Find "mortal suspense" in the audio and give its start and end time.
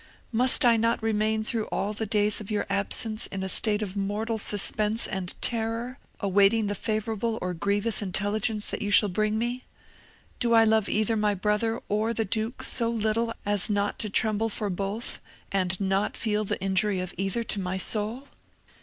3.95-5.05